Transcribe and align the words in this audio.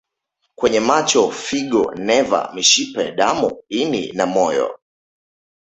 kwenye 0.55 0.79
macho 0.79 1.31
figo 1.31 1.83
neva 2.07 2.51
mishipa 2.53 3.03
ya 3.03 3.11
damu 3.11 3.63
ini 3.69 4.11
na 4.11 4.25
moyo 4.25 4.79